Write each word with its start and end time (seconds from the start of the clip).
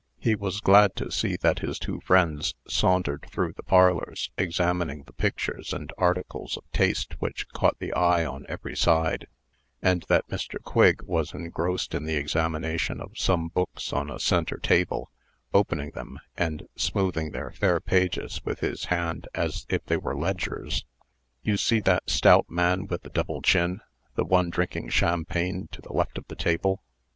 He 0.17 0.33
was 0.33 0.61
glad 0.61 0.95
to 0.95 1.11
see 1.11 1.35
that 1.41 1.59
his 1.59 1.77
two 1.77 2.01
friends 2.01 2.55
sauntered 2.67 3.27
through 3.29 3.53
the 3.53 3.61
parlors, 3.61 4.31
examining 4.35 5.03
the 5.03 5.13
pictures 5.13 5.73
and 5.73 5.93
articles 5.95 6.57
of 6.57 6.63
taste 6.71 7.13
which 7.21 7.47
caught 7.49 7.77
the 7.77 7.93
eye 7.93 8.25
on 8.25 8.47
every 8.49 8.75
side; 8.75 9.27
and 9.79 10.01
that 10.09 10.27
Mr. 10.27 10.59
Quigg 10.59 11.03
was 11.03 11.35
engrossed 11.35 11.93
in 11.93 12.05
the 12.05 12.15
examination 12.15 12.99
of 12.99 13.15
some 13.15 13.49
books 13.49 13.93
on 13.93 14.09
a 14.09 14.17
centre 14.19 14.57
table, 14.57 15.11
opening 15.53 15.91
them, 15.91 16.17
and 16.35 16.67
smoothing 16.75 17.29
their 17.29 17.51
fair 17.51 17.79
pages 17.79 18.41
with 18.43 18.61
his 18.61 18.85
hand 18.85 19.27
as 19.35 19.67
if 19.69 19.85
they 19.85 19.97
were 19.97 20.17
ledgers. 20.17 20.83
"You 21.43 21.57
see 21.57 21.79
that 21.81 22.09
stout 22.09 22.49
man 22.49 22.87
with 22.87 23.03
the 23.03 23.09
double 23.11 23.43
chin 23.43 23.81
the 24.15 24.25
one 24.25 24.49
drinking 24.49 24.89
champagne, 24.89 25.69
to 25.71 25.79
the 25.79 25.93
left 25.93 26.17
of 26.17 26.25
the 26.27 26.35
table? 26.35 26.81